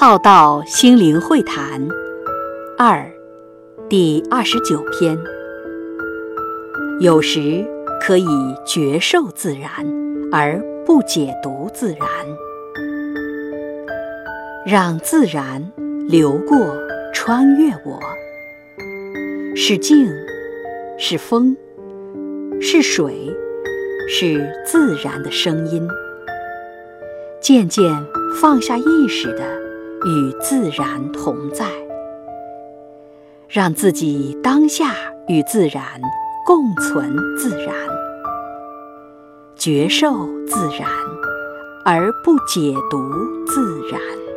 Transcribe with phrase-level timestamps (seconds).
[0.00, 1.88] 浩道心灵会谈。
[2.78, 3.04] 二
[3.88, 5.18] 第二十九篇，
[7.00, 7.66] 有时
[8.00, 8.28] 可以
[8.64, 9.68] 觉受自然，
[10.30, 12.08] 而不解读自然，
[14.64, 15.72] 让自然
[16.08, 16.76] 流过、
[17.12, 17.98] 穿越我，
[19.56, 20.08] 是静，
[20.96, 21.56] 是风，
[22.60, 23.36] 是水，
[24.08, 25.88] 是自然的声音，
[27.40, 27.92] 渐渐
[28.40, 29.67] 放下意识的。
[30.04, 31.66] 与自然同在，
[33.48, 34.94] 让自己当下
[35.26, 35.82] 与自然
[36.46, 37.74] 共存，自然
[39.56, 40.88] 觉受自然，
[41.84, 42.98] 而不解读
[43.46, 44.27] 自然。